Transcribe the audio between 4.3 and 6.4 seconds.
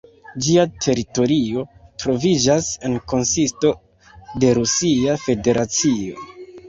de Rusia Federacio.